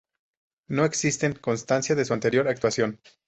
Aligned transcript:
No 0.67 0.83
existen 0.83 1.35
constancia 1.35 1.93
de 1.93 2.05
su 2.05 2.13
anterior 2.15 2.47
actuación. 2.47 2.99